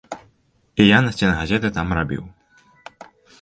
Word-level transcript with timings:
Я 0.79 0.95
і 1.03 1.05
насценгазеты 1.07 1.67
там 1.77 1.87
рабіў. 1.99 2.23